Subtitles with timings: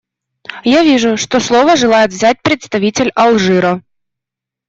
[0.63, 3.83] Я вижу, что слово желает взять представитель Алжира.